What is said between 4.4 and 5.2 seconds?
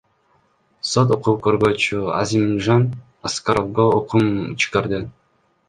чыгарды.